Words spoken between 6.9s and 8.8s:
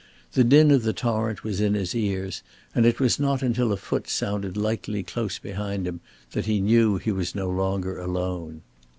he was no longer alone.